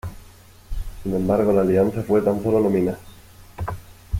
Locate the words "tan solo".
2.23-2.59